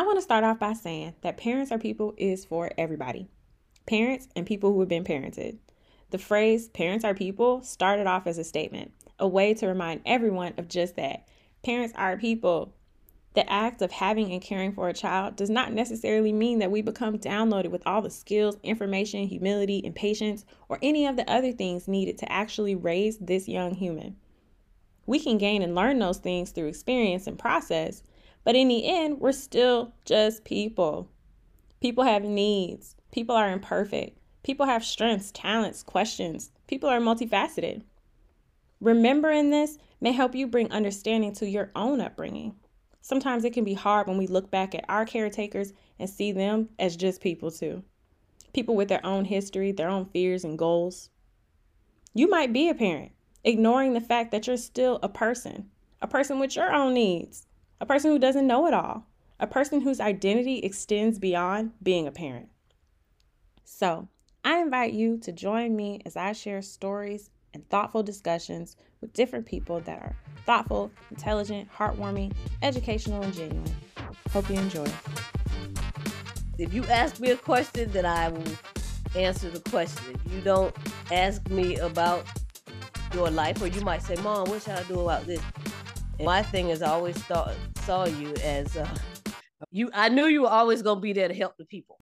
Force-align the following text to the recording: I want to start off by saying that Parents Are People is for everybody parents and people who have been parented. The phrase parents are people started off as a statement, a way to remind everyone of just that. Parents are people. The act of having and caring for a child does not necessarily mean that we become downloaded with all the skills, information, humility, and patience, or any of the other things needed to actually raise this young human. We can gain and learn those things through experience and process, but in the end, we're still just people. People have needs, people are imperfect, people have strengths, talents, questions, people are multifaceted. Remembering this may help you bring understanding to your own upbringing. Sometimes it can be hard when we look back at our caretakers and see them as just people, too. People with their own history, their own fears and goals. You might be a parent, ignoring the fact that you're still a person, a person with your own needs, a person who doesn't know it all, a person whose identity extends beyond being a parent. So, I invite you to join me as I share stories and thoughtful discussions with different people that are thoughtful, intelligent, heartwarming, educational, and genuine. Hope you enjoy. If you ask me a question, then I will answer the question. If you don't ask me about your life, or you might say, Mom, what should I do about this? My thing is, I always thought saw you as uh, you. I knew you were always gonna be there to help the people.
I 0.00 0.02
want 0.02 0.16
to 0.16 0.22
start 0.22 0.44
off 0.44 0.58
by 0.58 0.72
saying 0.72 1.16
that 1.20 1.36
Parents 1.36 1.70
Are 1.70 1.78
People 1.78 2.14
is 2.16 2.46
for 2.46 2.70
everybody 2.78 3.28
parents 3.84 4.28
and 4.34 4.46
people 4.46 4.72
who 4.72 4.80
have 4.80 4.88
been 4.88 5.04
parented. 5.04 5.58
The 6.08 6.16
phrase 6.16 6.70
parents 6.70 7.04
are 7.04 7.12
people 7.12 7.62
started 7.62 8.06
off 8.06 8.26
as 8.26 8.38
a 8.38 8.44
statement, 8.44 8.92
a 9.18 9.28
way 9.28 9.52
to 9.52 9.66
remind 9.66 10.00
everyone 10.06 10.54
of 10.56 10.68
just 10.68 10.96
that. 10.96 11.28
Parents 11.62 11.92
are 11.98 12.16
people. 12.16 12.72
The 13.34 13.46
act 13.52 13.82
of 13.82 13.92
having 13.92 14.32
and 14.32 14.40
caring 14.40 14.72
for 14.72 14.88
a 14.88 14.94
child 14.94 15.36
does 15.36 15.50
not 15.50 15.74
necessarily 15.74 16.32
mean 16.32 16.60
that 16.60 16.70
we 16.70 16.80
become 16.80 17.18
downloaded 17.18 17.70
with 17.70 17.82
all 17.84 18.00
the 18.00 18.08
skills, 18.08 18.56
information, 18.62 19.26
humility, 19.26 19.82
and 19.84 19.94
patience, 19.94 20.46
or 20.70 20.78
any 20.80 21.04
of 21.04 21.16
the 21.16 21.30
other 21.30 21.52
things 21.52 21.86
needed 21.86 22.16
to 22.16 22.32
actually 22.32 22.74
raise 22.74 23.18
this 23.18 23.48
young 23.48 23.74
human. 23.74 24.16
We 25.04 25.20
can 25.20 25.36
gain 25.36 25.60
and 25.60 25.74
learn 25.74 25.98
those 25.98 26.16
things 26.16 26.52
through 26.52 26.68
experience 26.68 27.26
and 27.26 27.38
process, 27.38 28.02
but 28.44 28.56
in 28.56 28.68
the 28.68 28.86
end, 28.86 29.20
we're 29.20 29.32
still 29.32 29.92
just 30.04 30.44
people. 30.44 31.08
People 31.80 32.04
have 32.04 32.22
needs, 32.22 32.96
people 33.10 33.34
are 33.34 33.50
imperfect, 33.50 34.18
people 34.42 34.66
have 34.66 34.84
strengths, 34.84 35.30
talents, 35.32 35.82
questions, 35.82 36.50
people 36.66 36.88
are 36.88 37.00
multifaceted. 37.00 37.82
Remembering 38.80 39.50
this 39.50 39.78
may 40.00 40.12
help 40.12 40.34
you 40.34 40.46
bring 40.46 40.70
understanding 40.72 41.32
to 41.34 41.48
your 41.48 41.70
own 41.74 42.00
upbringing. 42.00 42.54
Sometimes 43.02 43.44
it 43.44 43.52
can 43.52 43.64
be 43.64 43.74
hard 43.74 44.06
when 44.06 44.16
we 44.18 44.26
look 44.26 44.50
back 44.50 44.74
at 44.74 44.84
our 44.88 45.04
caretakers 45.04 45.72
and 45.98 46.08
see 46.08 46.32
them 46.32 46.68
as 46.78 46.96
just 46.96 47.20
people, 47.20 47.50
too. 47.50 47.82
People 48.52 48.74
with 48.74 48.88
their 48.88 49.04
own 49.04 49.24
history, 49.24 49.72
their 49.72 49.88
own 49.88 50.06
fears 50.06 50.44
and 50.44 50.58
goals. 50.58 51.10
You 52.14 52.28
might 52.28 52.52
be 52.52 52.68
a 52.68 52.74
parent, 52.74 53.12
ignoring 53.44 53.92
the 53.92 54.00
fact 54.00 54.32
that 54.32 54.46
you're 54.46 54.56
still 54.56 54.98
a 55.02 55.08
person, 55.08 55.70
a 56.02 56.06
person 56.06 56.38
with 56.38 56.56
your 56.56 56.72
own 56.72 56.94
needs, 56.94 57.46
a 57.80 57.86
person 57.86 58.10
who 58.10 58.18
doesn't 58.18 58.46
know 58.46 58.66
it 58.66 58.74
all, 58.74 59.06
a 59.38 59.46
person 59.46 59.80
whose 59.80 60.00
identity 60.00 60.58
extends 60.58 61.18
beyond 61.18 61.72
being 61.82 62.06
a 62.06 62.12
parent. 62.12 62.50
So, 63.64 64.08
I 64.44 64.58
invite 64.58 64.92
you 64.92 65.18
to 65.18 65.32
join 65.32 65.74
me 65.74 66.02
as 66.04 66.16
I 66.16 66.32
share 66.32 66.60
stories 66.60 67.30
and 67.54 67.68
thoughtful 67.68 68.02
discussions 68.02 68.76
with 69.00 69.12
different 69.12 69.46
people 69.46 69.80
that 69.80 69.98
are 69.98 70.16
thoughtful, 70.44 70.90
intelligent, 71.10 71.70
heartwarming, 71.72 72.32
educational, 72.62 73.22
and 73.22 73.32
genuine. 73.32 73.74
Hope 74.32 74.48
you 74.50 74.56
enjoy. 74.56 74.86
If 76.58 76.74
you 76.74 76.84
ask 76.84 77.18
me 77.18 77.30
a 77.30 77.36
question, 77.36 77.90
then 77.92 78.04
I 78.04 78.28
will 78.28 78.44
answer 79.14 79.48
the 79.48 79.60
question. 79.70 80.20
If 80.26 80.34
you 80.34 80.40
don't 80.42 80.74
ask 81.10 81.48
me 81.48 81.76
about 81.76 82.26
your 83.14 83.30
life, 83.30 83.60
or 83.62 83.66
you 83.66 83.80
might 83.80 84.02
say, 84.02 84.16
Mom, 84.16 84.48
what 84.50 84.62
should 84.62 84.74
I 84.74 84.82
do 84.84 85.00
about 85.00 85.26
this? 85.26 85.40
My 86.22 86.42
thing 86.42 86.68
is, 86.68 86.82
I 86.82 86.90
always 86.90 87.16
thought 87.16 87.54
saw 87.78 88.04
you 88.06 88.34
as 88.44 88.76
uh, 88.76 88.88
you. 89.70 89.90
I 89.94 90.08
knew 90.08 90.26
you 90.26 90.42
were 90.42 90.48
always 90.48 90.82
gonna 90.82 91.00
be 91.00 91.12
there 91.12 91.28
to 91.28 91.34
help 91.34 91.56
the 91.56 91.64
people. 91.64 91.98